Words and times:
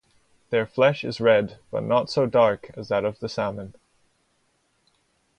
Their 0.49 0.65
flesh 0.65 1.03
is 1.03 1.21
red, 1.21 1.59
but 1.69 1.83
not 1.83 2.09
so 2.09 2.25
dark 2.25 2.71
as 2.75 2.87
that 2.87 3.05
of 3.05 3.19
the 3.19 3.29
salmon. 3.29 3.75